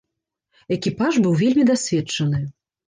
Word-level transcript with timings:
Экіпаж 0.77 1.13
быў 1.27 1.39
вельмі 1.43 1.69
дасведчаны. 1.73 2.45